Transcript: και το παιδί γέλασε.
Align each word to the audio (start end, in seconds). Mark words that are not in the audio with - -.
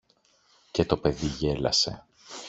και 0.71 0.85
το 0.85 0.97
παιδί 0.97 1.25
γέλασε. 1.25 2.05